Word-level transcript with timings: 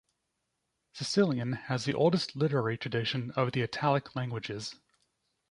Sicilian 0.93 1.53
has 1.53 1.85
the 1.85 1.93
oldest 1.93 2.35
literary 2.35 2.75
tradition 2.75 3.29
of 3.35 3.51
the 3.51 3.61
Italic 3.61 4.15
languages. 4.15 4.73